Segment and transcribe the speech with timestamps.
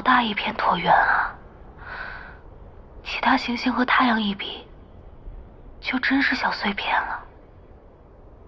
[0.00, 1.36] 好大一片椭圆啊！
[3.04, 4.66] 其他行星和太阳一比，
[5.78, 7.22] 就真是小碎片了。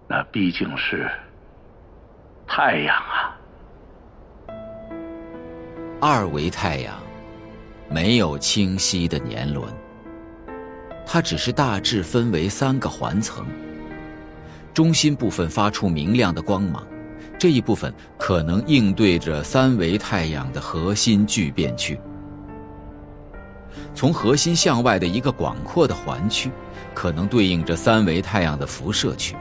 [0.08, 1.10] 那毕竟是
[2.46, 3.36] 太阳啊！
[6.00, 6.94] 二维太阳
[7.90, 9.70] 没有清晰的年轮，
[11.04, 13.46] 它只是大致分为三个环层，
[14.72, 16.82] 中心部分发出明亮的光芒。
[17.42, 21.98] 这一部分可能应对着三维太阳的核心聚变区，
[23.96, 26.52] 从核心向外的一个广阔的环区，
[26.94, 29.34] 可能对应着三维太阳的辐射区。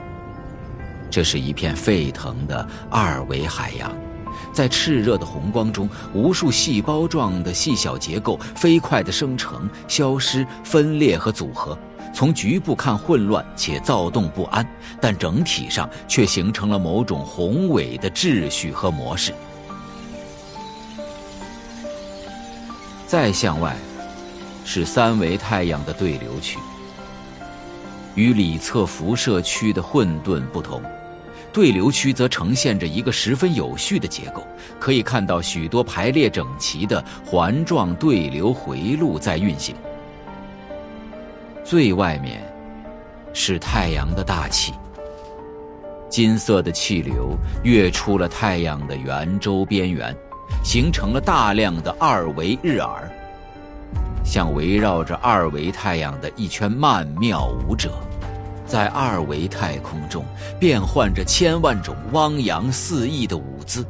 [1.12, 3.94] 这是一片沸腾的二维海洋，
[4.52, 11.78] 在炽热的红光中，无数细胞状的细小结构飞快地生成、消失、分裂和组合。
[12.12, 14.66] 从局部看混乱且躁动不安，
[15.00, 19.32] 但整体上却形成了某种宏伟的秩序和模式。
[23.06, 23.76] 再向外，
[24.64, 26.58] 是三维太阳的对流区。
[28.14, 30.82] 与里侧辐射区的混沌不同，
[31.50, 34.46] 对流区则呈现着一个十分有序的结构，
[34.78, 39.74] 可以看到许多排列整齐的环状对流回路在运行。
[41.72, 42.42] 最外面
[43.32, 44.74] 是太阳的大气，
[46.10, 47.34] 金色的气流
[47.64, 50.14] 跃出了太阳的圆周边缘，
[50.62, 53.00] 形成了大量的二维日珥，
[54.22, 57.94] 像围绕着二维太阳的一圈曼妙舞者，
[58.66, 60.22] 在二维太空中
[60.60, 63.82] 变换着千万种汪洋四溢的舞姿。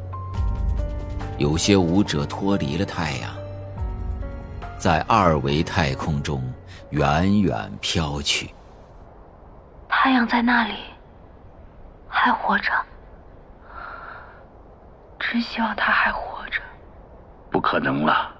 [1.37, 3.35] 有些舞者脱离了太阳，
[4.79, 6.41] 在二维太空中。
[6.93, 8.55] 远远飘去。
[9.89, 10.75] 太阳在那里，
[12.07, 12.71] 还活着。
[15.19, 16.61] 真希望他还活着。
[17.51, 18.31] 不可能了，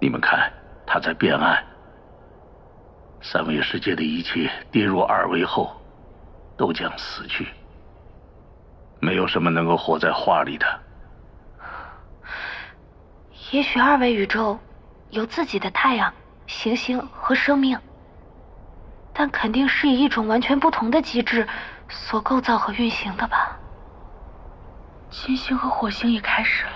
[0.00, 0.52] 你们看，
[0.84, 1.64] 他在变暗。
[3.22, 5.80] 三维世界的一切跌入二维后，
[6.56, 7.46] 都将死去。
[8.98, 10.66] 没有什么能够活在画里的。
[13.52, 14.58] 也许二维宇宙
[15.10, 16.12] 有自己的太阳。
[16.46, 17.78] 行星和生命，
[19.12, 21.46] 但肯定是以一种完全不同的机制
[21.88, 23.58] 所构造和运行的吧。
[25.10, 26.72] 金星和火星也开始了。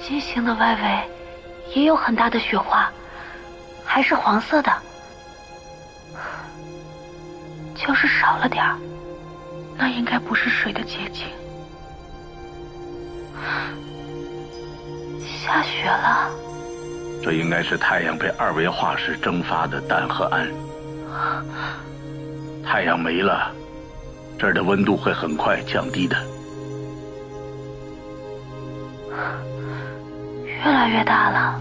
[0.00, 2.90] 金星的外围也有很大的雪花，
[3.84, 4.72] 还是黄色的，
[7.76, 8.76] 就是少了点儿。
[9.76, 11.26] 那应该不是水的结晶。
[15.20, 16.30] 下雪了，
[17.22, 20.48] 这应该是太阳被二维化时蒸发的氮和氨。
[22.64, 23.50] 太阳没了，
[24.38, 26.16] 这儿的温度会很快降低的。
[30.44, 31.60] 越来越大了，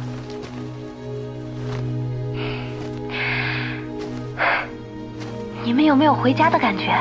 [5.64, 6.94] 你们有没有回家的感觉？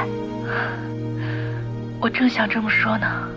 [2.00, 3.28] 我正想这么说呢。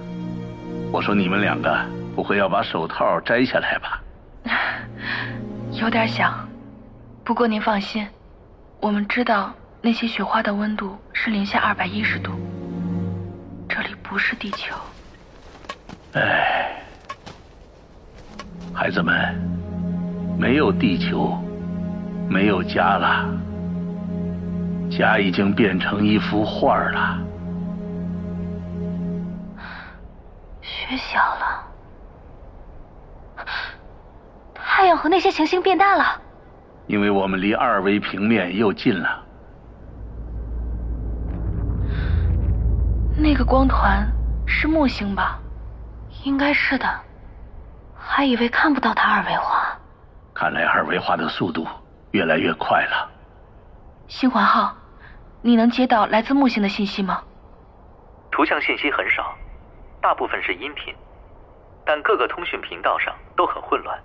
[0.92, 1.74] 我说你们两个
[2.16, 4.02] 不会要把手套摘下来吧？
[5.72, 6.48] 有点想，
[7.24, 8.06] 不过您放心，
[8.82, 12.34] 我们知道那些雪花的温度是零下二百一十度，
[13.70, 14.76] 这里不是地球。
[16.14, 16.84] 哎，
[18.74, 19.34] 孩子们，
[20.38, 21.42] 没有地球，
[22.28, 23.30] 没有家了，
[24.92, 27.18] 家已经变成一幅画了。
[30.92, 31.64] 雪小了，
[34.54, 36.22] 太阳和那些行星变大了，
[36.88, 39.24] 因为我们离二维平面又近了。
[43.18, 44.06] 那个光团
[44.46, 45.40] 是木星吧？
[46.26, 46.86] 应该是的，
[47.98, 49.78] 还以为看不到它二维化。
[50.34, 51.66] 看来二维化的速度
[52.12, 53.10] 越来越快了。
[54.10, 54.76] 星环号，
[55.42, 57.22] 你能接到来自木星的信息吗？
[58.30, 59.34] 图像信息很少。
[60.02, 60.96] 大部分是音频，
[61.86, 64.00] 但各个通讯频道上都很混乱。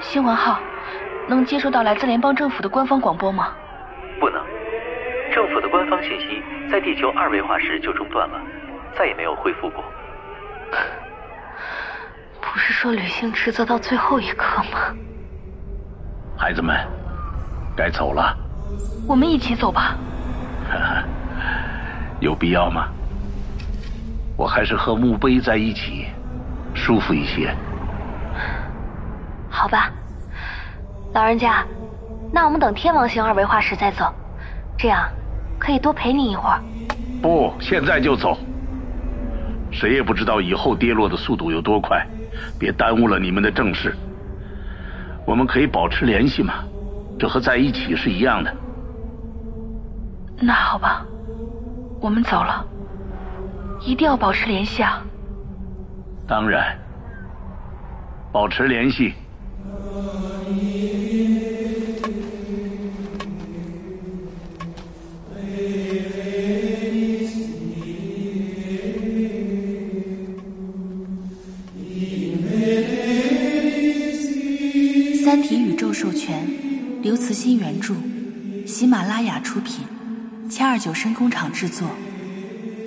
[0.00, 0.60] 新闻号
[1.28, 3.52] 能接收到来自联邦政府的官方广播吗？
[4.20, 4.44] 不能，
[5.32, 8.40] 政府的官方信息在地球二维化时就中断了，
[8.94, 9.84] 再也没有恢复过。
[12.70, 14.94] 说履行职责到最后一刻吗？
[16.36, 16.76] 孩子们，
[17.76, 18.36] 该走了。
[19.06, 19.96] 我们一起走吧。
[22.20, 22.88] 有必要吗？
[24.36, 26.06] 我还是和墓碑在一起
[26.74, 27.54] 舒服一些。
[29.50, 29.90] 好吧，
[31.12, 31.64] 老人家，
[32.32, 34.10] 那我们等天王星二维化时再走，
[34.78, 35.06] 这样
[35.58, 36.60] 可以多陪你一会儿。
[37.20, 38.38] 不，现在就走。
[39.70, 42.06] 谁也不知道以后跌落的速度有多快，
[42.58, 43.94] 别耽误了你们的正事。
[45.26, 46.64] 我们可以保持联系嘛，
[47.18, 48.54] 这和在一起是一样的。
[50.40, 51.04] 那好吧，
[52.00, 52.64] 我们走了，
[53.80, 55.02] 一定要保持联系啊。
[56.26, 56.76] 当然，
[58.32, 59.14] 保持联系。
[80.60, 81.88] 七二九声工厂制作，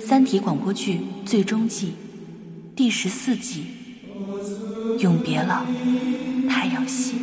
[0.00, 1.96] 三体》广播剧最终季
[2.76, 3.66] 第十四集，
[5.00, 5.66] 永别了，
[6.48, 7.16] 太阳系。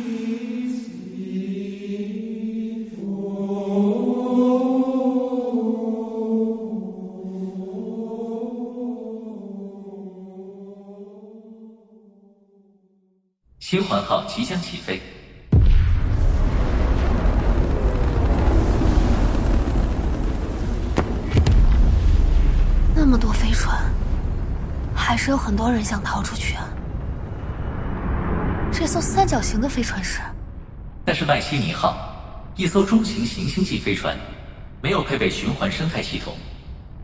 [13.58, 15.00] 星环号即将起飞。
[22.94, 23.78] 那么多飞船，
[24.94, 26.64] 还是有很多人想逃出去啊。
[28.72, 30.22] 这艘三角形的飞船是？
[31.04, 31.94] 那是麦西尼号，
[32.56, 34.16] 一艘中型行星级飞船，
[34.80, 36.34] 没有配备循环生态系统。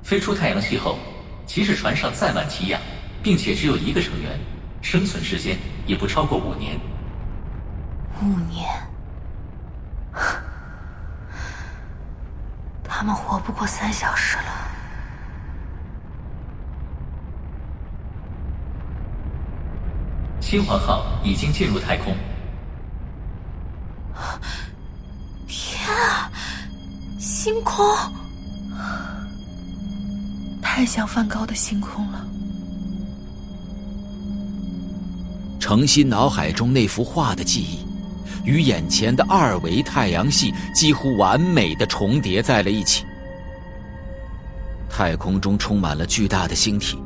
[0.03, 0.99] 飞出太阳系后，
[1.45, 2.81] 即使船上载满给养，
[3.23, 4.41] 并且只有一个成员，
[4.81, 6.81] 生存时间也不超过五年。
[8.23, 8.67] 五年，
[12.83, 14.78] 他们活不过三小时了。
[20.51, 22.17] 星环号已经进入太空。
[25.47, 26.33] 天啊，
[27.19, 27.85] 星空，
[30.63, 32.27] 太像梵高的星空了。
[35.61, 37.85] 程心脑海中那幅画的记忆，
[38.47, 43.05] 与眼前的二维太阳系几乎完美的重叠在了一起。
[44.89, 46.99] 太空中充满了巨大的星体。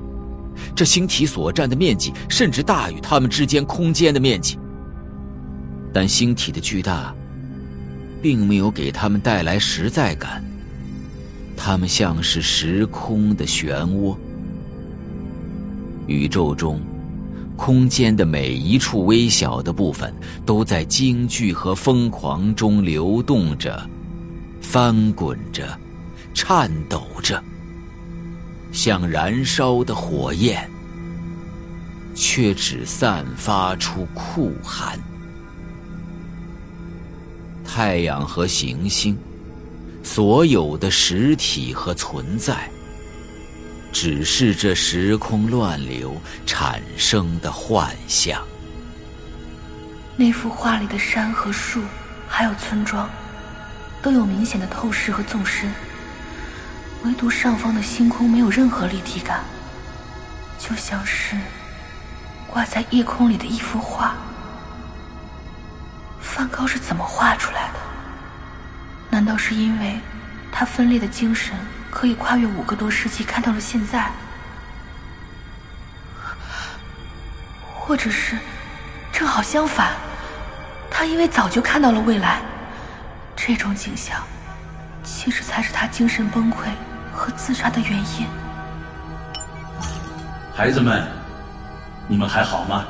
[0.75, 4.59] 这星体所占的面积甚至大于它们之间空间的面积，
[5.93, 7.15] 但星体的巨大，
[8.21, 10.43] 并没有给他们带来实在感。
[11.57, 14.17] 它们像是时空的漩涡，
[16.07, 16.81] 宇宙中，
[17.57, 20.13] 空间的每一处微小的部分
[20.45, 23.89] 都在惊惧和疯狂中流动着、
[24.61, 25.79] 翻滚着、
[26.35, 27.41] 颤抖着。
[28.73, 30.69] 像燃烧的火焰，
[32.15, 34.99] 却只散发出酷寒。
[37.65, 39.17] 太阳和行星，
[40.03, 42.69] 所有的实体和存在，
[43.93, 48.43] 只是这时空乱流产生的幻象。
[50.17, 51.81] 那幅画里的山和树，
[52.29, 53.09] 还有村庄，
[54.03, 55.71] 都有明显的透视和纵深。
[57.05, 59.41] 唯独上方的星空没有任何立体感，
[60.59, 61.37] 就像是
[62.47, 64.15] 挂在夜空里的一幅画。
[66.21, 67.79] 梵高是怎么画出来的？
[69.11, 70.01] 难道是因为
[70.53, 71.55] 他分裂的精神
[71.91, 74.11] 可以跨越五个多世纪看到了现在？
[77.75, 78.39] 或者是
[79.13, 79.93] 正好相反，
[80.89, 82.41] 他因为早就看到了未来，
[83.35, 84.23] 这种景象
[85.03, 86.69] 其实才是他精神崩溃。
[87.13, 88.27] 和自杀的原因。
[90.55, 91.07] 孩子们，
[92.09, 92.85] 你们还好吗？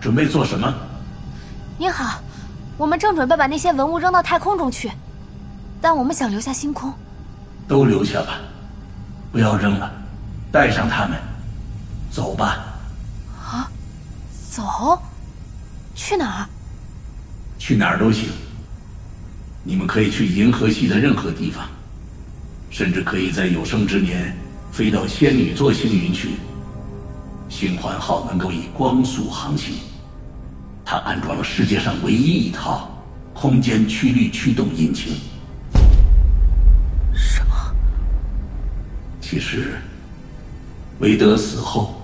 [0.00, 0.72] 准备做什么？
[1.78, 2.20] 您好，
[2.76, 4.90] 我们正准备把那些文物扔到太空中去，
[5.80, 6.92] 但我们想留下星空。
[7.68, 8.38] 都留下吧，
[9.30, 9.90] 不要扔了，
[10.50, 11.18] 带上他们，
[12.10, 12.64] 走吧。
[13.40, 13.70] 啊，
[14.50, 15.00] 走？
[15.94, 16.48] 去哪儿？
[17.58, 18.28] 去哪儿都行。
[19.62, 21.64] 你们可以去银河系的任何地方。
[22.72, 24.34] 甚至可以在有生之年
[24.72, 26.30] 飞到仙女座星云去。
[27.50, 29.74] 星环号能够以光速航行，
[30.82, 32.90] 它安装了世界上唯一一套
[33.34, 35.12] 空间曲率驱动引擎。
[37.14, 37.54] 什么？
[39.20, 39.74] 其实，
[40.98, 42.00] 韦德死后，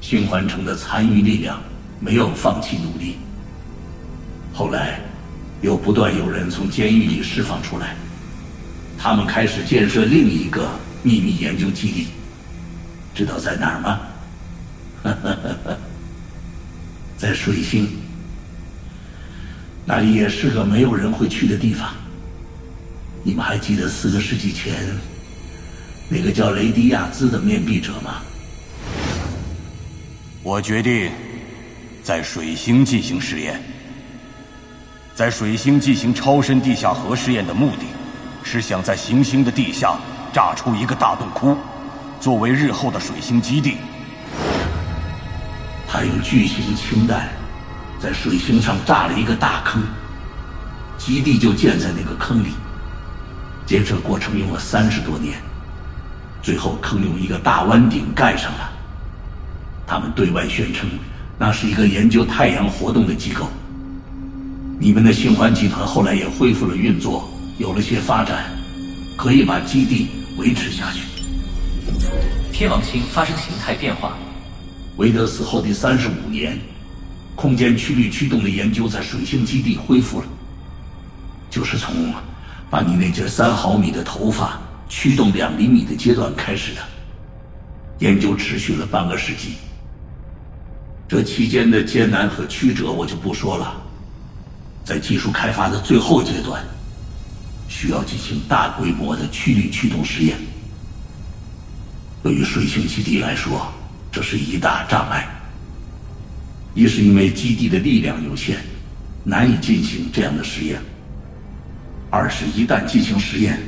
[0.00, 1.60] 星环城的残余力量
[2.00, 3.18] 没有放弃努力。
[4.52, 4.98] 后来，
[5.62, 7.94] 又不断有人从监狱里释放出来。
[9.08, 10.68] 他们开始建设另一个
[11.04, 12.08] 秘密研究基地，
[13.14, 14.00] 知道在哪儿吗？
[17.16, 17.88] 在水星，
[19.84, 21.94] 那里也是个没有人会去的地方。
[23.22, 24.74] 你们还记得四个世纪前
[26.08, 28.22] 那个叫雷迪亚兹的面壁者吗？
[30.42, 31.12] 我决定
[32.02, 33.62] 在水星进行实验。
[35.14, 37.84] 在水星进行超深地下核试验的目的，
[38.48, 39.96] 是想在行星的地下
[40.32, 41.58] 炸出一个大洞窟，
[42.20, 43.78] 作为日后的水星基地。
[45.88, 47.28] 他用巨型氢弹
[48.00, 49.82] 在水星上炸了一个大坑，
[50.96, 52.50] 基地就建在那个坑里。
[53.66, 55.34] 建设过程用了三十多年，
[56.40, 58.70] 最后坑用一个大弯顶盖上了。
[59.88, 60.88] 他们对外宣称，
[61.36, 63.48] 那是一个研究太阳活动的机构。
[64.78, 68.50] 你们的星环集团后来也恢复了运作，有了些发展，
[69.16, 71.00] 可以把基地维持下去。
[72.52, 74.16] 天王星发生形态变化。
[74.96, 76.58] 韦德死后第三十五年，
[77.34, 80.26] 空间曲率驱动的研究在水星基地恢复了。
[81.48, 82.12] 就是从
[82.68, 86.80] 把你那截三毫米的头发驱动两厘米的阶段开始的。
[88.00, 89.54] 研究持续了半个世纪。
[91.08, 93.74] 这期间的艰难和曲折我就不说了。
[94.84, 96.62] 在技术开发的最后阶段，
[97.68, 100.36] 需要进行大规模的曲率驱动实验。
[102.22, 103.72] 对于水星基地来说，
[104.10, 105.28] 这是一大障碍。
[106.74, 108.58] 一是因为基地的力量有限，
[109.24, 110.78] 难以进行这样的实验；
[112.10, 113.58] 二是一旦进行实验，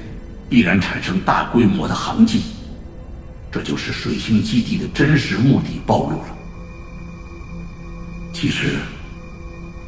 [0.50, 2.43] 必然产生大规模的航迹，
[3.50, 6.37] 这就是水星基地的真实目的暴露了。
[8.35, 8.76] 其实，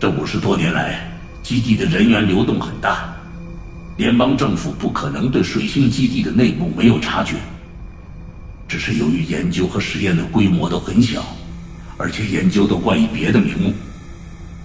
[0.01, 1.07] 这五十多年来，
[1.43, 3.15] 基地的人员流动很大，
[4.01, 7.35] 联邦政府不可能对水星基地的内幕没有察觉。
[8.67, 11.23] 只是由于研究和实验的规模都很小，
[11.99, 13.75] 而且研究都冠以别的名目，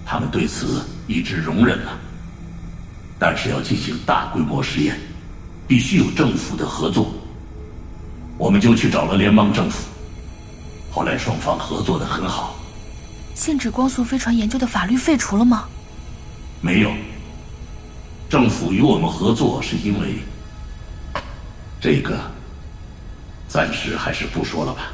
[0.06, 1.98] 他们对此一直容忍了。
[3.18, 4.98] 但是要进行大规模实验，
[5.68, 7.12] 必须有政府的合作。
[8.38, 9.86] 我们就去找了联邦政府，
[10.90, 12.56] 后来双方合作的很好。
[13.34, 15.66] 禁止光速飞船研究的法律废除了吗？
[16.62, 16.90] 没有，
[18.28, 20.18] 政府与我们合作是因为
[21.80, 22.18] 这个，
[23.46, 24.90] 暂时还是不说了吧。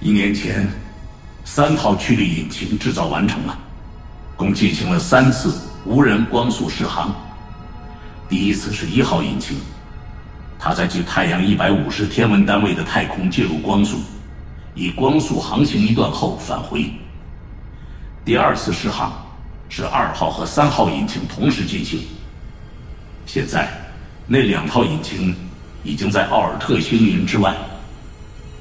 [0.00, 0.66] 一年前，
[1.44, 3.58] 三套驱力引擎制造完成了，
[4.36, 7.14] 共进行了三次无人光速试航。
[8.26, 9.58] 第一次是一号引擎，
[10.58, 13.98] 它在距太阳一百五十天文单位的太空进入光速，
[14.74, 16.90] 以光速航行一段后返回。
[18.24, 19.12] 第二次试航。
[19.70, 22.06] 是二号和三号引擎同时进行。
[23.24, 23.72] 现在，
[24.26, 25.34] 那两套引擎
[25.84, 27.56] 已经在奥尔特星云之外，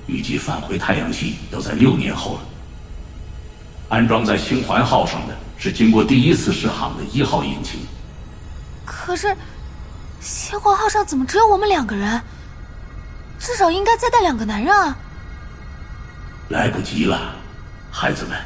[0.08, 2.42] 预计返回太阳系要在六年后了。
[3.90, 7.80] 安装在星环号上的是经过第一次试航的一号引擎。
[8.86, 9.36] 可是，
[10.22, 12.22] 星环号上怎么只有我们两个人？
[13.40, 14.96] 至少应该再带两个男人啊！
[16.50, 17.34] 来不及了，
[17.90, 18.38] 孩子们。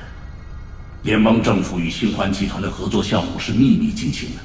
[1.04, 4.42] 联邦政府与星环集团的合作项目是秘密进行的，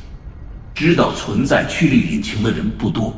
[0.74, 3.14] 知道存在曲率引擎的人不多，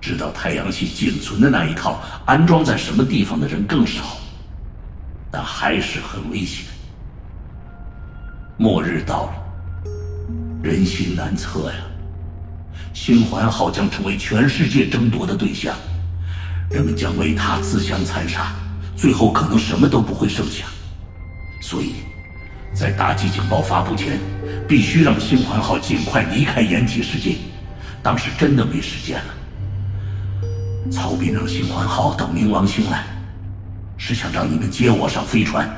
[0.00, 4.16] 知道太阳系仅存的那一套安装在什么地方的人更少，
[5.28, 6.66] 但还是很危险。
[8.56, 9.32] 末日到了，
[10.62, 11.78] 人心难测呀！
[12.94, 15.74] 星环号将成为全世界争夺的对象，
[16.70, 18.54] 人们将为它自相残杀，
[18.96, 20.66] 最后可能什么都不会剩下，
[21.60, 21.94] 所以。
[22.72, 24.18] 在大击警报发布前，
[24.68, 27.36] 必须让星环号尽快离开掩体世界。
[28.02, 30.90] 当时真的没时间了。
[30.90, 33.04] 曹斌让星环号等冥王星来，
[33.96, 35.68] 是想让你们接我上飞船。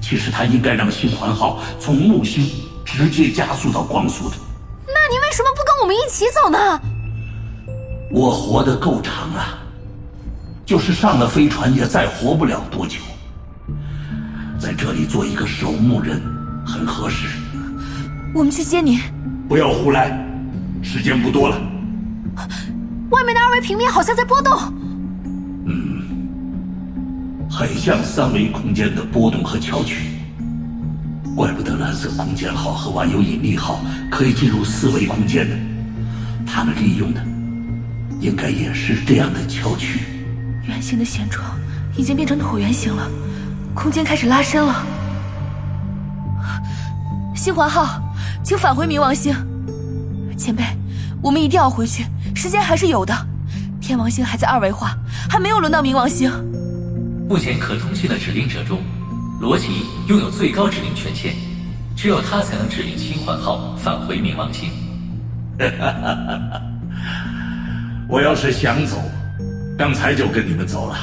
[0.00, 2.50] 其实他应该让星环号从木星
[2.84, 4.36] 直接加速到光速的。
[4.86, 6.80] 那你为什么不跟我们一起走呢？
[8.10, 9.58] 我活得够长啊，
[10.66, 12.98] 就是上了飞船也再活不了多久。
[14.58, 16.20] 在这里做一个守墓人
[16.66, 17.28] 很合适。
[18.34, 18.98] 我们去接你。
[19.48, 20.26] 不要胡来，
[20.82, 21.60] 时间不多了。
[23.10, 24.58] 外面的二维平面好像在波动。
[25.66, 26.02] 嗯，
[27.50, 30.10] 很像三维空间的波动和翘曲。
[31.36, 33.80] 怪不得蓝色空间号和万有引力号
[34.10, 35.56] 可以进入四维空间呢。
[36.46, 37.20] 他们利用的
[38.20, 40.00] 应该也是这样的翘曲。
[40.66, 41.44] 圆形的形状
[41.96, 43.10] 已经变成椭圆形了。
[43.74, 44.86] 空间开始拉伸了，
[47.34, 48.00] 星环号，
[48.42, 49.34] 请返回冥王星。
[50.38, 50.64] 前辈，
[51.20, 53.14] 我们一定要回去，时间还是有的。
[53.80, 54.96] 天王星还在二维化，
[55.28, 55.38] 还。
[55.38, 56.32] 没有轮到冥王星。
[57.28, 58.80] 目前可通讯的指令者中，
[59.40, 61.34] 罗辑拥有最高指令权限，
[61.94, 64.70] 只有他才能指令星环号返回冥王星。
[68.08, 69.02] 我要是想走，
[69.76, 70.96] 刚才就跟你们走了。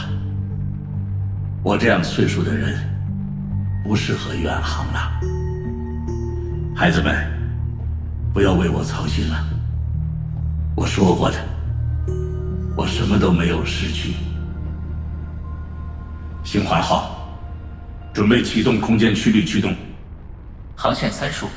[1.64, 2.76] 我这样岁数的人，
[3.84, 5.22] 不适合远航了。
[6.76, 7.16] 孩子们，
[8.34, 9.48] 不要为我操心了。
[10.76, 11.38] 我说过的，
[12.76, 14.16] 我什么都没有失去。
[16.44, 17.30] 星环号，
[18.12, 19.76] 准备启动空间曲率驱动。
[20.76, 21.48] 航线参数，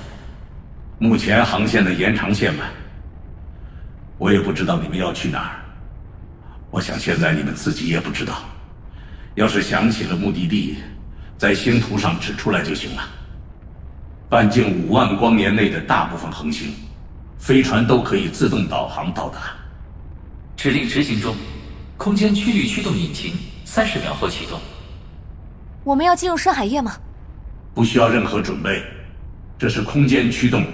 [0.99, 2.64] 目前航线的延长线吧。
[4.18, 5.64] 我也不知道你们要去哪儿，
[6.70, 8.42] 我想现在你们自己也不知道。
[9.35, 10.76] 要是想起了目的地，
[11.37, 13.03] 在星图上指出来就行了。
[14.29, 16.73] 半径五万光年内的大部分恒星，
[17.38, 19.41] 飞船都可以自动导航到达。
[20.57, 21.35] 指令执行中，
[21.97, 24.61] 空间曲率驱动引擎三十秒后启动。
[25.83, 26.97] 我们要进入深海夜吗？
[27.75, 28.83] 不需要任何准备，
[29.59, 30.64] 这是空间驱动，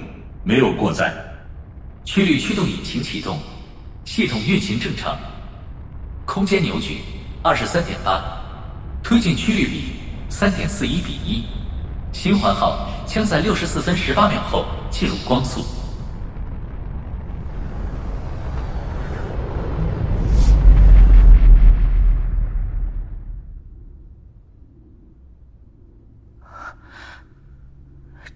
[0.44, 1.12] 没有过载。
[2.04, 3.38] 曲率驱动引擎启动，
[4.04, 5.18] 系统运行正常。
[6.26, 6.98] 空间扭矩
[7.42, 8.22] 二十三点八，
[9.10, 9.94] 推进曲率比
[10.28, 11.44] 三点四一比一。
[12.12, 15.64] 星环号将在六十四分十八秒后进入光速。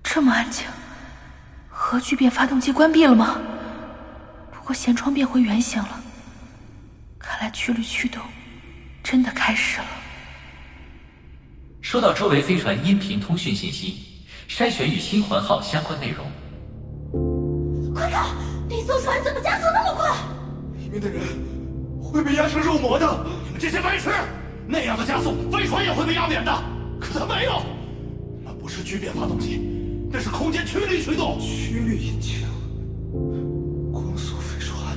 [0.02, 0.66] 这么安静，
[1.70, 3.38] 核聚变发动机关闭了吗？
[4.50, 6.00] 不过舷窗变回原形了，
[7.16, 8.20] 看来曲率驱动
[9.04, 9.86] 真的开始了。
[11.84, 13.98] 收到周围飞船音频通讯信息，
[14.48, 16.24] 筛选与星环号相关内容。
[17.94, 18.34] 快看，
[18.70, 20.08] 那艘船怎么加速那么快？
[20.78, 21.20] 里面的人
[22.02, 23.06] 会被压成肉膜的！
[23.44, 24.08] 你们这些白痴，
[24.66, 26.50] 那样的加速，飞船也会被压扁的。
[26.98, 27.62] 可它没有，
[28.42, 29.60] 那不是聚变发动机，
[30.10, 31.38] 那是空间曲率驱动。
[31.38, 32.46] 曲率引擎，
[33.92, 34.96] 光速飞船，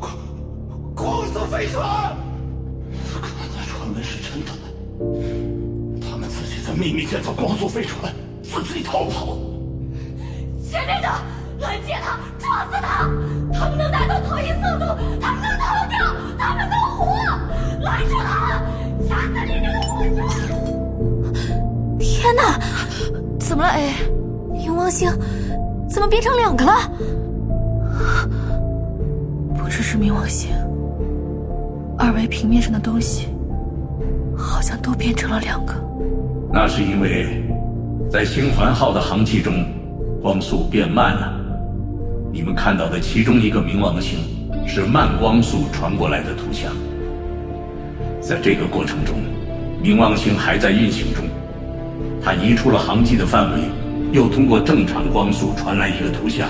[0.00, 0.12] 光
[0.96, 2.16] 光速飞船。
[3.22, 4.50] 看来传闻是真的。
[6.80, 8.10] 秘密建造光速飞船，
[8.42, 9.36] 自己逃跑。
[10.66, 11.08] 前面的，
[11.60, 13.06] 拦截他，撞死他！
[13.52, 14.86] 他们能达到投影速度，
[15.20, 15.98] 他们能逃掉，
[16.38, 17.04] 他们能活！
[17.82, 18.62] 拦住他，
[19.06, 20.02] 掐死里面的火
[20.48, 21.98] 种！
[21.98, 22.58] 天哪，
[23.38, 23.92] 怎么了？A，
[24.50, 25.12] 冥王星
[25.86, 26.90] 怎么变成两个了？
[29.54, 30.50] 不只是冥王星，
[31.98, 33.28] 二维平面上的东西。
[34.34, 35.74] 好像都变成了两个。
[36.52, 37.44] 那是因为，
[38.10, 39.64] 在星环号的航迹中，
[40.20, 41.32] 光速变慢了。
[42.32, 44.18] 你们看到的其中一个冥王星，
[44.66, 46.72] 是慢光速传过来的图像。
[48.20, 49.14] 在这个过程中，
[49.82, 51.24] 冥王星还在运行中，
[52.20, 53.60] 它移出了航迹的范围，
[54.12, 56.48] 又通过正常光速传来一个图像。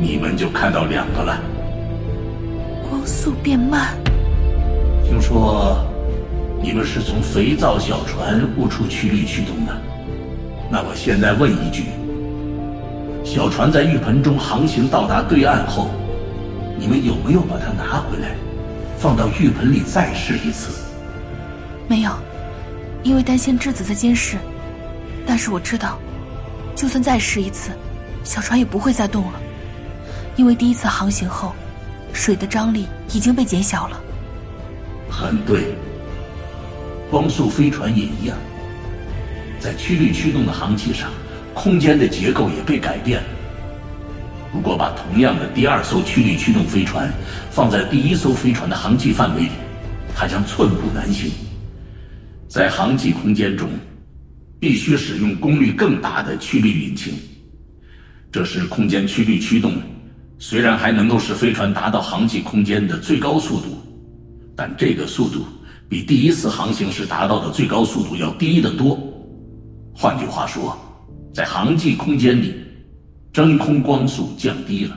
[0.00, 1.40] 你们就看到两个了。
[2.90, 3.96] 光速变慢。
[5.04, 5.87] 听说。
[6.60, 9.72] 你们是从肥皂小船误出曲率驱动的，
[10.70, 11.84] 那我现在问一句：
[13.24, 15.90] 小船在浴盆中航行到达对岸后，
[16.78, 18.34] 你们有没有把它拿回来，
[18.98, 20.70] 放到浴盆里再试一次？
[21.86, 22.12] 没有，
[23.02, 24.36] 因为担心质子在监视。
[25.26, 25.98] 但是我知道，
[26.74, 27.70] 就算再试一次，
[28.24, 29.40] 小船也不会再动了，
[30.36, 31.54] 因为第一次航行后，
[32.12, 34.00] 水的张力已经被减小了。
[35.08, 35.74] 很对。
[37.10, 38.36] 光速飞船也一样，
[39.58, 41.10] 在曲率驱动的航迹上，
[41.54, 43.28] 空间的结构也被改变了。
[44.52, 47.12] 如果把同样的第二艘曲率驱动飞船
[47.50, 49.50] 放在第一艘飞船的航迹范围里，
[50.14, 51.30] 它将寸步难行。
[52.46, 53.68] 在航迹空间中，
[54.60, 57.14] 必须使用功率更大的曲率引擎。
[58.30, 59.74] 这时，空间曲率驱动
[60.38, 63.78] 虽然还能够使飞船达到航迹空间的最高速度，
[64.54, 65.46] 但这个速度。
[65.88, 68.98] 比第一次航行时达到的最高速度要低得多。
[69.94, 70.76] 换句话说，
[71.34, 72.54] 在航迹空间里，
[73.32, 74.96] 真空光速降低了。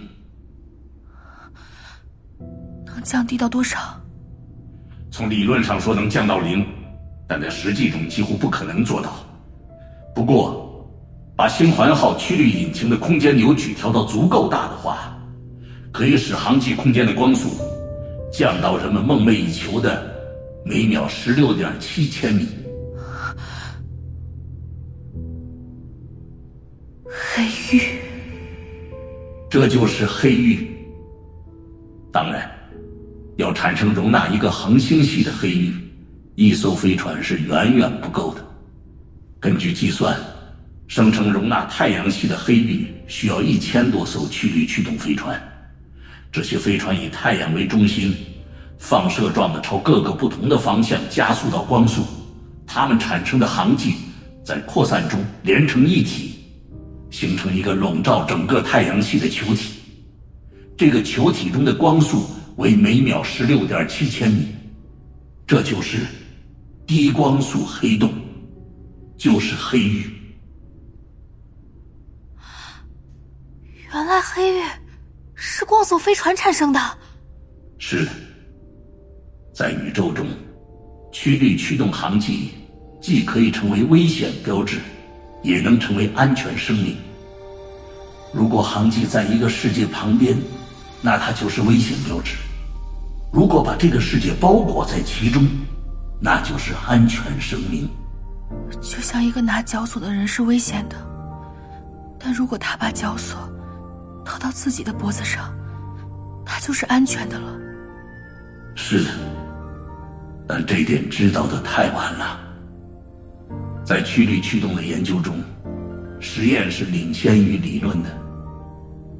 [2.85, 3.79] 能降低到多少？
[5.09, 6.65] 从理论上说能降到零，
[7.27, 9.13] 但在实际中几乎不可能做到。
[10.13, 10.85] 不过，
[11.37, 15.17] 把星环号曲率引擎的空间扭矩调到足够大的话，
[15.93, 17.49] 可以使航迹空间的光速
[18.29, 20.10] 降到人们梦寐以求的。
[20.63, 22.47] 每秒十六点七千米，
[27.03, 27.43] 黑
[27.75, 27.81] 域，
[29.49, 30.67] 这就是黑域。
[32.11, 32.49] 当然，
[33.37, 35.73] 要产生容纳一个恒星系的黑域，
[36.35, 38.45] 一艘飞船是远远不够的。
[39.39, 40.15] 根据计算，
[40.87, 45.41] 生成容纳太阳系的黑域需要一千多艘曲率驱动飞船。
[46.31, 48.15] 这些飞船以太阳为中心，
[48.81, 52.03] 放射状的朝各个不同的方向加速到光速，
[52.65, 53.93] 它们产生的航迹
[54.43, 56.43] 在扩散中连成一体，
[57.11, 59.75] 形成一个笼罩整个太阳系的球体。
[60.75, 62.25] 这个球体中的光速
[62.57, 64.47] 为每秒十六点七千米，
[65.45, 65.99] 这就是
[66.87, 68.11] 低光速黑洞。
[69.15, 70.11] 就是黑域。
[73.93, 74.63] 原来黑域
[75.35, 76.79] 是光速飞船产生的。
[77.77, 78.11] 是的，
[79.53, 80.25] 在宇宙中，
[81.11, 82.51] 曲率驱动航迹
[83.01, 84.79] 既可以成为危险标志，
[85.43, 86.95] 也能成为安全生命。
[88.33, 90.37] 如果航迹在一个世界旁边，
[91.01, 92.35] 那它就是危险标志；
[93.33, 95.45] 如果把这个世界包裹在其中，
[96.21, 97.89] 那就是安全生命。
[98.79, 100.95] 就像一个拿绞索的人是危险的，
[102.17, 103.37] 但如果他把绞索
[104.23, 105.53] 套到自己的脖子上，
[106.45, 107.57] 他就是安全的了。
[108.75, 109.09] 是的，
[110.53, 112.37] 但这点知道的太晚了。
[113.85, 115.41] 在曲率驱动的研究中，
[116.19, 118.09] 实验是领先于理论的。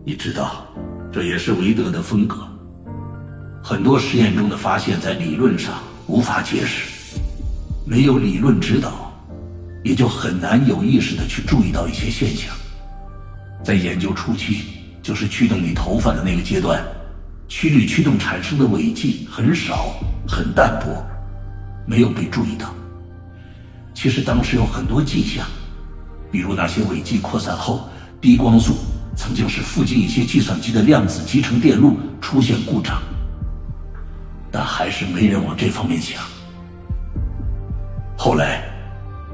[0.06, 0.65] 你知道，
[1.10, 2.46] 这也是韦德的风格。
[3.63, 7.17] 很多实验中的发现，在理论上无法解释，
[7.86, 9.10] 没有理论指导。
[9.86, 12.54] 也就很难有意识的去注意到一些现象。
[13.63, 14.65] 在研究初期，
[15.02, 16.84] 就是驱动你头发的那个阶段，
[17.48, 19.96] 曲率驱动产生的尾迹很少，
[20.28, 21.04] 很淡薄，
[21.91, 22.73] 没有被注意到。
[23.93, 25.45] 其实当时有很多迹象，
[26.32, 27.89] 比如那些尾迹扩散后，
[28.21, 28.77] 低光速
[29.17, 33.01] 曾经使附近一些计算机的量子集成电路出现故障，
[34.49, 36.23] 但还是没人往这方面想。
[38.17, 38.63] 后来。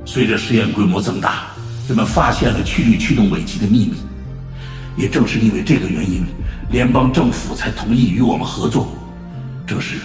[0.09, 1.47] 随着实验规模增大，
[1.85, 3.95] 人们发现了曲率驱动尾迹的秘密。
[4.95, 6.25] 也正是因为这个原因，
[6.71, 8.87] 联邦政府才同意与我们合作。
[9.67, 9.97] 这时，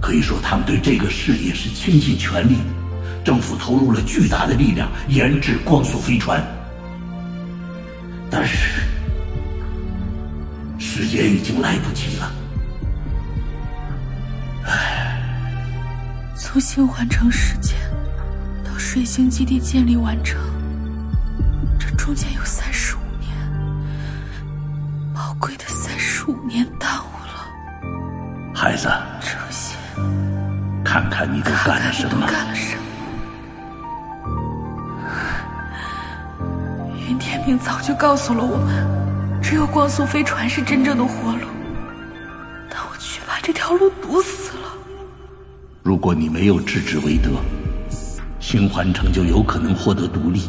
[0.00, 3.22] 可以说他们对这个事业是倾尽全力的。
[3.24, 6.40] 政府投入了巨大的力量研制光速飞船，
[8.30, 8.82] 但是
[10.78, 12.32] 时间已经来不及了。
[14.64, 15.20] 唉，
[16.36, 17.74] 从新环城时间。
[18.78, 20.38] 水星基地建立完成，
[21.78, 23.30] 这中间有三十五年，
[25.14, 28.54] 宝贵的三十五年耽误了。
[28.54, 28.88] 孩子，
[30.96, 32.26] 看看你都干了什么？
[32.26, 32.82] 干了什么？
[37.06, 41.46] 云天明早就告诉了我们，只有光速飞船是真正的活路，
[42.70, 44.72] 但我却把这条路堵死了。
[45.82, 47.28] 如果你没有制止韦德。
[48.40, 50.48] 星环城就有可能获得独立，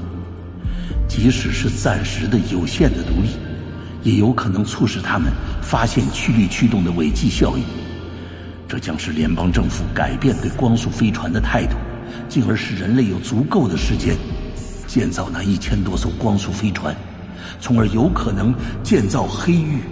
[1.10, 3.32] 即使是暂时的、有限的独立，
[4.02, 5.30] 也有可能促使他们
[5.62, 7.66] 发现曲率驱动的尾迹效应。
[8.68, 11.78] 这将是联邦政府改变对光速飞船的态度，
[12.28, 14.18] 进而使人类有足够的时间
[14.86, 16.96] 建造那一千多艘光速飞船，
[17.62, 18.54] 从而有可能
[18.84, 19.84] 建造黑域，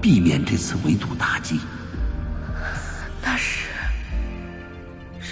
[0.00, 1.58] 避免这次围堵打击。
[3.22, 3.68] 那时，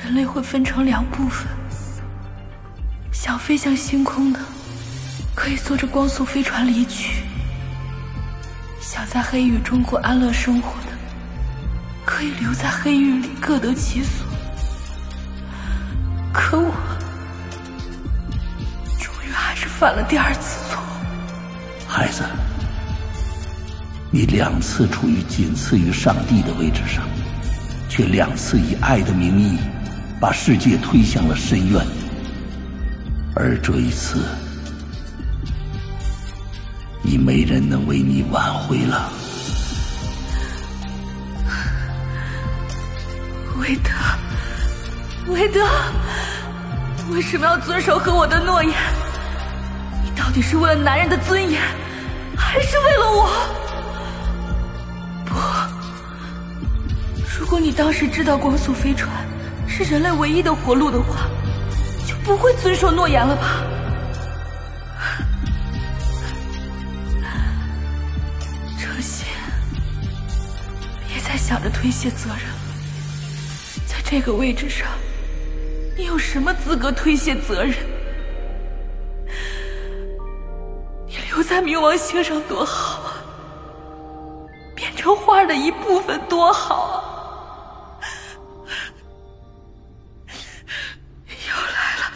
[0.02, 1.46] 人类会分成两部分。
[3.12, 4.40] 想飞向星空的，
[5.34, 7.22] 可以坐着光速飞船离去；
[8.80, 10.95] 想在黑域中过安乐生活的，
[12.06, 14.24] 可以留在黑域里各得其所。
[16.32, 16.72] 可我，
[19.00, 20.80] 终于还是犯了第二次错。
[21.88, 22.22] 孩子，
[24.10, 27.02] 你两次处于仅次于上帝的位置上，
[27.88, 29.58] 却两次以爱的名义，
[30.20, 31.84] 把世界推向了深渊。
[33.34, 34.22] 而这一次，
[37.02, 39.10] 已没人能为你挽回了。
[43.68, 43.90] 韦德，
[45.26, 45.66] 韦德，
[47.10, 48.72] 为什么要遵守和我的诺言？
[50.04, 51.60] 你到底是为了男人的尊严，
[52.36, 53.28] 还是为了我？
[55.24, 55.34] 不，
[57.40, 59.10] 如果你当时知道光速飞船
[59.66, 61.26] 是人类唯一的活路的话。
[62.06, 63.64] 就不会遵守诺言了吧？
[68.78, 69.26] 程心，
[71.08, 72.55] 别再想着推卸责任。
[74.08, 74.86] 这个位置上，
[75.96, 77.74] 你有什么资格推卸责任？
[81.08, 83.18] 你留在冥王星上多好啊，
[84.76, 87.98] 变成花的一部分多好啊！
[91.28, 92.12] 又来了，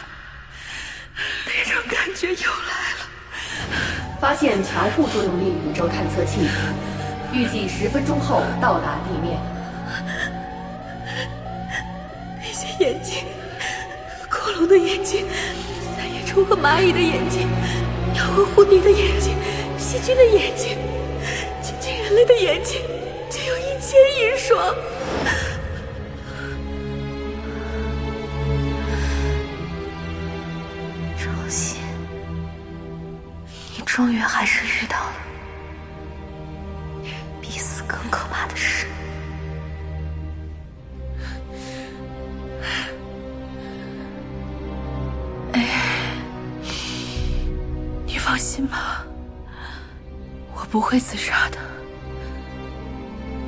[1.45, 4.17] 那种感觉又来了。
[4.21, 6.47] 发现强护作用力宇宙探测器，
[7.33, 9.37] 预计十分钟后到达地面。
[12.81, 13.23] 眼睛，
[14.27, 15.23] 恐龙的眼睛，
[15.95, 17.47] 三叶虫和蚂蚁的眼睛，
[18.11, 19.35] 鸟和狐狸的眼睛，
[19.77, 20.79] 细菌的眼睛，
[21.61, 22.81] 仅仅人类的眼睛，
[23.29, 24.75] 就有一千亿双。
[31.19, 31.77] 朝鲜，
[33.77, 35.13] 你终于还是遇到了
[50.71, 51.57] 不会自杀的。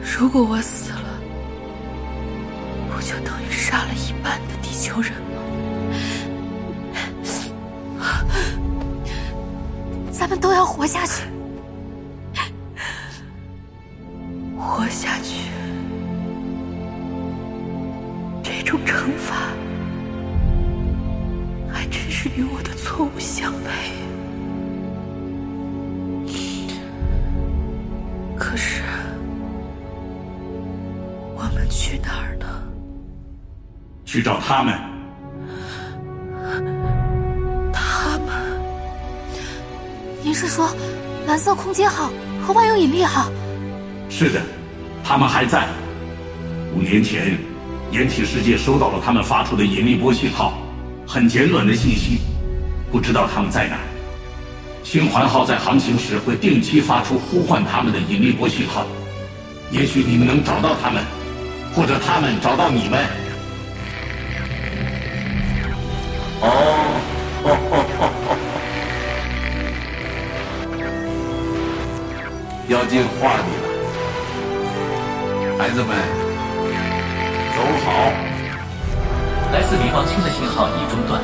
[0.02, 1.20] 如果我死了，
[2.94, 5.42] 不就等于杀了一半的地球人吗？
[10.12, 11.24] 咱们都要活下去，
[14.60, 15.48] 活下去。
[18.44, 19.34] 这种惩罚
[21.72, 23.94] 还真是与我的错误相配。
[34.14, 34.76] 去找他们。
[37.74, 38.28] 他们？
[40.22, 40.70] 您是说
[41.26, 42.12] 蓝色空间号
[42.46, 43.32] 和万有引力号？
[44.12, 44.40] 是的，
[45.04, 45.68] 他们还在。
[46.76, 47.36] 五年前，
[47.90, 50.62] 掩体世界收到了他们发出的引力波信号，
[51.08, 52.20] 很简短的信息，
[52.92, 53.82] 不知道他们在哪儿。
[54.84, 58.86] 星环号在航行时会定期发出呼唤他们的引力波信号，
[59.72, 61.04] 也许你们能找到他们，
[61.74, 63.23] 或者他们找到你们。
[72.94, 73.66] 进化里了，
[75.58, 75.98] 孩子们，
[77.56, 77.90] 走好。
[79.52, 81.20] 来自冥王星的信号已中断。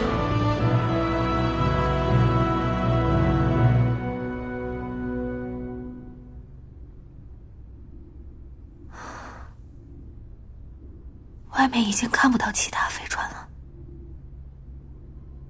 [11.51, 13.47] 外面已经看不到其他飞船了。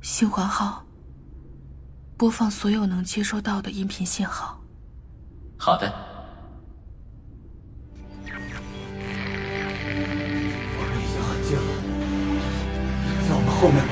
[0.01, 0.85] 星环号，
[2.17, 4.59] 播放所有能接收到的音频信号。
[5.57, 5.93] 好的，
[13.59, 13.91] 后面吗？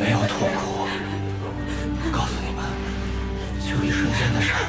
[0.00, 0.88] 没有痛苦，
[2.02, 2.64] 我告诉你们，
[3.62, 4.66] 就一瞬间的事儿。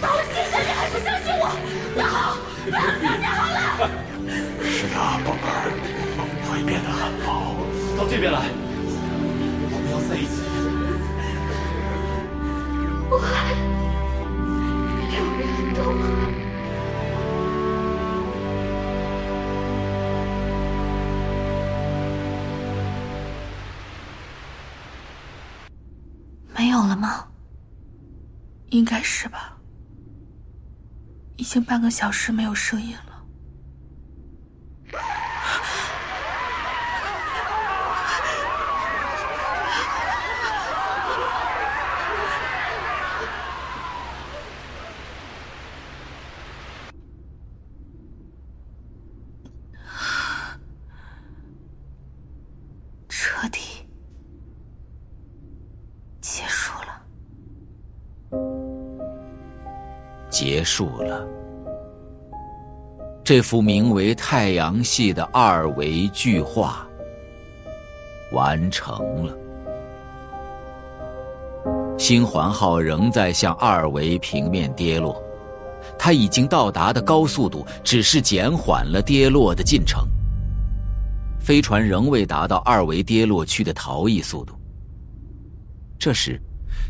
[0.00, 1.50] 到了现在你还不相信我？
[1.96, 3.90] 那好，不要相信好了。
[4.62, 5.74] 是的，宝贝儿，
[6.48, 7.26] 会变得很薄。
[7.98, 8.46] 到这边来。
[9.72, 10.46] 我们要在一起。
[13.10, 13.50] 我爱，
[15.10, 15.42] 永远
[15.74, 15.82] 都
[26.56, 27.26] 没有了吗？
[28.70, 29.56] 应该是吧。
[31.36, 33.15] 已经半个小时没有声音了。
[60.76, 61.26] 束了。
[63.24, 66.86] 这幅名为太阳系的二维巨画
[68.30, 69.34] 完成了。
[71.96, 75.16] 星环号仍在向二维平面跌落，
[75.98, 80.06] 它已经到达的高速度只是减缓了跌落的进程。
[81.40, 84.54] 飞船仍未达到二维跌落区的逃逸速度。
[85.98, 86.38] 这时，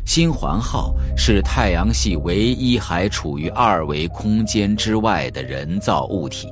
[0.05, 6.47] 星环号是太阳系唯一还处于二维空间之外的人造物体，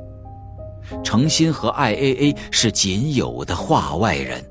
[1.03, 4.43] 程心和 IAA 是仅有的画外人。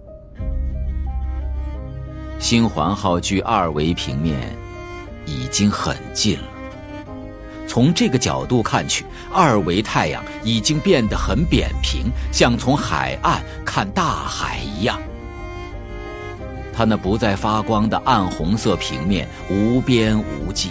[2.39, 4.37] 星环号距二维平面
[5.27, 6.49] 已经很近了。
[7.67, 15.01] 从这个角度看去，二维太阳已经变得很扁平，像从海岸看大海一样。
[16.77, 20.71] 它那不再发光的暗红色平面无边无际。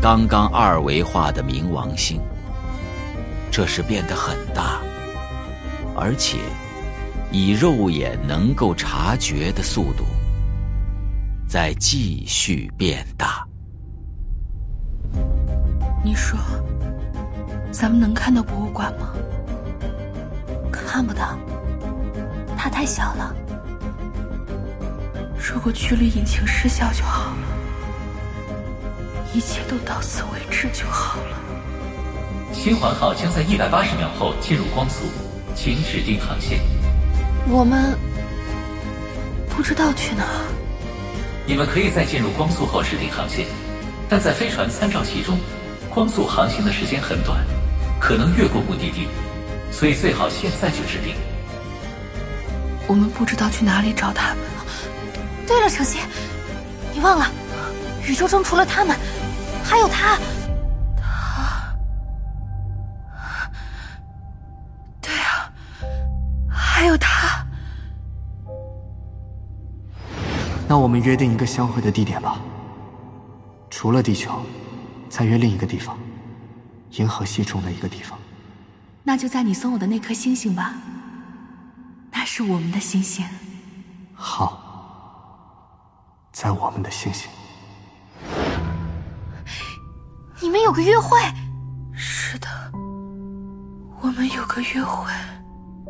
[0.00, 2.20] 刚刚二维化的冥王星，
[3.50, 4.80] 这时变得很大，
[5.96, 6.38] 而且
[7.30, 10.04] 以肉眼能够察觉的速度，
[11.48, 13.46] 在继续变大。
[16.04, 16.38] 你说，
[17.72, 19.12] 咱们能看到博物馆吗？
[20.70, 21.36] 看不到，
[22.56, 23.34] 它太小了。
[25.38, 27.46] 如果驱离引擎失效就好了，
[29.32, 31.38] 一切都到此为止就好了。
[32.52, 35.04] 新环号将在一百八十秒后进入光速，
[35.54, 36.58] 请指定航线。
[37.48, 37.96] 我们
[39.48, 40.24] 不知道去哪。
[41.46, 43.46] 你们可以在进入光速后指定航线，
[44.08, 45.38] 但在飞船参照系中，
[45.90, 47.38] 光速航行的时间很短，
[48.00, 49.06] 可能越过目的地，
[49.70, 51.14] 所以最好现在就指定。
[52.88, 54.55] 我们不知道去哪里找他们。
[55.46, 56.00] 对了，程曦，
[56.92, 57.30] 你忘了，
[58.04, 58.96] 宇宙中除了他们，
[59.64, 60.18] 还有他。
[60.96, 61.72] 他，
[65.00, 65.52] 对啊，
[66.50, 67.46] 还有他。
[70.68, 72.40] 那我们约定一个相会的地点吧。
[73.70, 74.44] 除了地球，
[75.08, 75.96] 再约另一个地方，
[76.92, 78.18] 银河系中的一个地方。
[79.04, 80.74] 那就在你送我的那颗星星吧。
[82.10, 83.24] 那是我们的星星。
[84.12, 84.64] 好。
[86.36, 87.30] 在我们的星星，
[90.38, 91.18] 你们有个约会？
[91.94, 92.46] 是的，
[94.02, 95.10] 我们有个约会。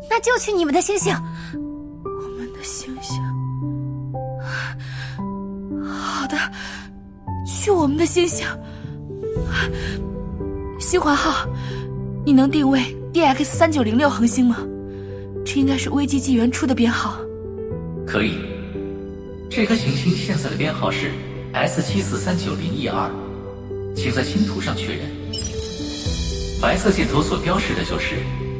[0.09, 1.13] 那就去你们的星星。
[1.53, 3.21] 我们的星星。
[5.85, 6.39] 好的，
[7.45, 8.47] 去我们的星星。
[10.79, 11.45] 星环号，
[12.25, 14.59] 你能定位 DX 三九零六恒星吗？
[15.45, 17.17] 这应该是危机纪元初的编号。
[18.07, 18.56] 可以。
[19.57, 21.13] 这颗行星现在的编号是
[21.55, 23.11] S 七四三九零 E 二，
[23.97, 25.07] 请在星图上确认。
[26.61, 28.17] 白色箭头所标示的就是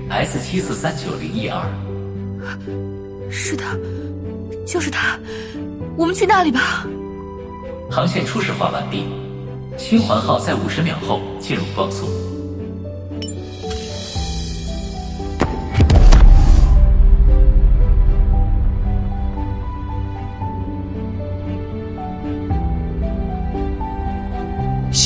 [0.09, 1.69] S 七四三九零 E 二。
[3.31, 3.65] 是的，
[4.67, 5.21] 就是它。
[5.99, 6.87] 我们去那里吧。
[7.91, 9.05] 航线初始化完毕，
[9.77, 12.07] 星环号在五十秒后进入光速。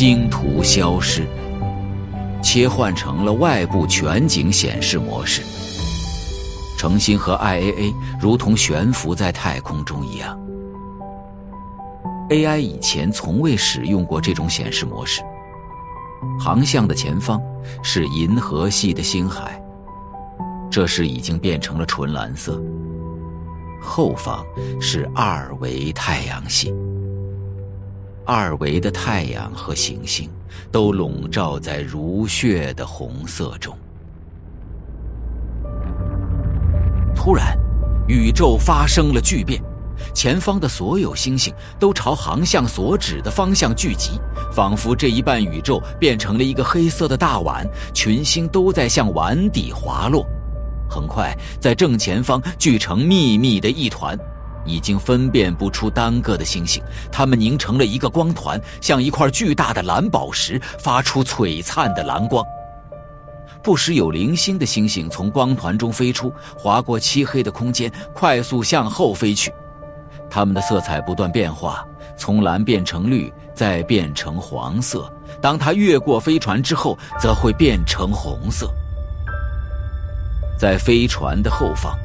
[0.02, 1.26] 星图消失，
[2.42, 5.42] 切换成了外部全景显示模式。
[6.78, 10.40] 程心和 IAA 如同悬浮在太空中一样。
[12.30, 15.20] AI 以前从未使用过这种显示模式。
[16.38, 17.38] 航向的前方
[17.82, 19.62] 是银河系的星海，
[20.70, 22.58] 这时已经变成了纯蓝色。
[23.82, 24.42] 后方
[24.80, 26.74] 是二维太阳系。
[28.32, 30.30] 二维的太阳和行星
[30.70, 33.76] 都笼罩在如血的红色中。
[37.12, 37.58] 突然，
[38.06, 39.60] 宇宙发生了巨变，
[40.14, 44.12] 前方的所有星星都朝航向所指的方向聚集，
[44.52, 50.24] 仿佛这一半宇宙变成了一个黑色的大碗，群星都在向碗底滑落。
[50.88, 54.16] 很快，在正前方聚成密密的一团。
[54.64, 62.44] 已经分辨不出单个的星星，它们凝成了一个光团，像一块巨大的蓝宝石，发出璀璨的蓝光。
[63.62, 69.52] 不时有零星的星星从光团中飞出，划过漆黑的空间，快速向后飞去。
[70.30, 71.84] 它们的色彩不断变化，
[72.16, 75.12] 从蓝变成绿，再变成黄色。
[75.42, 78.72] 当它越过飞船之后，则会变成红色。
[80.58, 81.98] 在飞船的后方。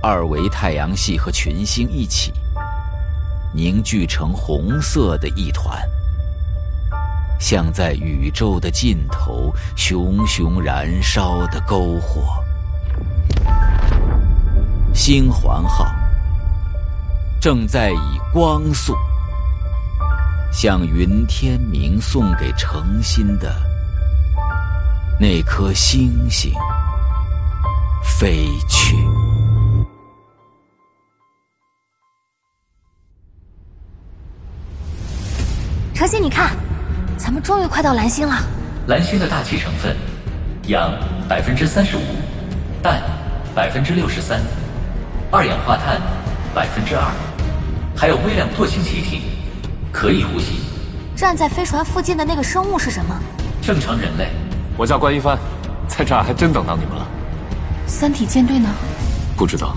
[0.00, 2.32] 二维太阳系和群星一起
[3.52, 5.76] 凝聚成红色的一团，
[7.40, 12.44] 像在宇宙的尽头熊熊燃烧的篝火。
[14.94, 15.86] 星环号
[17.40, 18.94] 正在以光速
[20.52, 23.56] 向云天明送给诚心的
[25.18, 26.52] 那颗星星
[28.02, 29.07] 飞去。
[35.98, 36.52] 程心，你看，
[37.16, 38.36] 咱们终于快到蓝星了。
[38.86, 39.96] 蓝星的大气成分：
[40.68, 40.92] 氧
[41.28, 42.00] 百分之三十五，
[42.80, 43.02] 氮
[43.52, 44.40] 百分之六十三，
[45.32, 46.00] 二氧化碳
[46.54, 47.02] 百分之二，
[47.96, 49.22] 还有微量惰性气体，
[49.90, 50.60] 可以呼吸。
[51.16, 53.20] 站在飞船附近的那个生物是什么？
[53.60, 54.28] 正常人类。
[54.76, 55.36] 我叫关一帆，
[55.88, 57.04] 在这儿还真等到你们了。
[57.88, 58.68] 三体舰队呢？
[59.36, 59.76] 不知道。